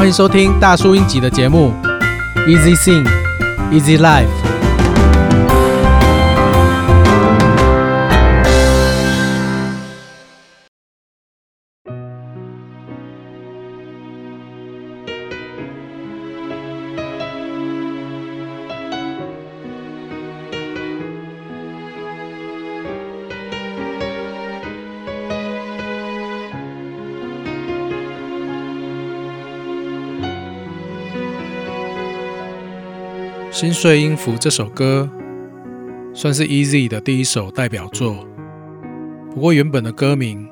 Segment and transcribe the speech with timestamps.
[0.00, 1.74] 欢迎收听大叔英集的节目
[2.48, 3.06] ，Easy Sing,
[3.70, 4.39] Easy Life。
[33.60, 35.06] 心碎音符这首歌
[36.14, 38.26] 算是 Easy 的第一首代表作，
[39.34, 40.48] 不过原本的歌名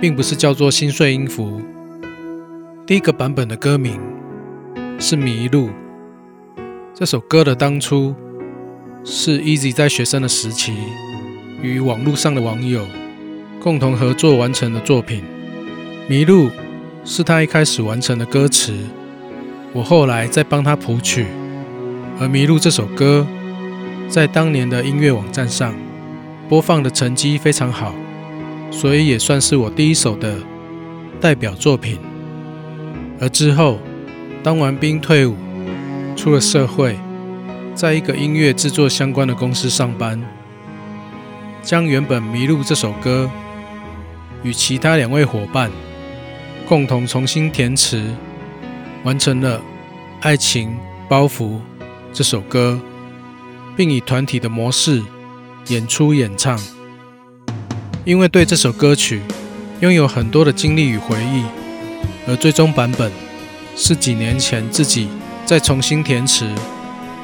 [0.00, 1.60] 并不是叫做心碎音符，
[2.84, 4.00] 第一个版本的歌名
[4.98, 5.70] 是迷路。
[6.92, 8.12] 这首歌的当初
[9.04, 10.74] 是 Easy 在学生的时期
[11.62, 12.84] 与网络上的网友
[13.60, 15.22] 共同合作完成的作品，
[16.08, 16.50] 迷路
[17.04, 18.76] 是他一开始完成的歌词，
[19.72, 21.24] 我后来再帮他谱曲。
[22.18, 23.26] 而《迷路》这首歌，
[24.08, 25.74] 在当年的音乐网站上
[26.48, 27.94] 播放的成绩非常好，
[28.70, 30.38] 所以也算是我第一首的
[31.20, 31.98] 代表作品。
[33.20, 33.78] 而之后，
[34.42, 35.36] 当完兵退伍，
[36.16, 36.98] 出了社会，
[37.74, 40.18] 在一个音乐制作相关的公司上班，
[41.62, 43.30] 将原本《迷路》这首歌
[44.42, 45.70] 与其他两位伙伴
[46.66, 48.02] 共同重新填词，
[49.04, 49.58] 完成了
[50.22, 50.74] 《爱情
[51.10, 51.44] 包袱》。
[52.16, 52.80] 这首歌，
[53.76, 55.02] 并以团体的模式
[55.68, 56.58] 演出演唱。
[58.06, 59.20] 因为对这首歌曲
[59.80, 61.44] 拥有很多的经历与回忆，
[62.26, 63.12] 而最终版本
[63.76, 65.08] 是几年前自己
[65.44, 66.50] 再重新填词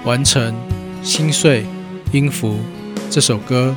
[0.04, 0.54] 完成
[1.02, 1.64] 《心碎
[2.12, 2.50] 音符》
[3.08, 3.74] 这首歌，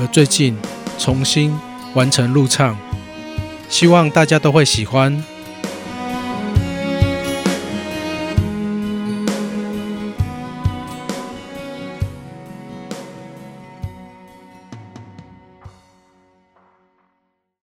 [0.00, 0.56] 而最近
[0.98, 1.54] 重新
[1.92, 2.74] 完成录唱，
[3.68, 5.22] 希望大家都会喜欢。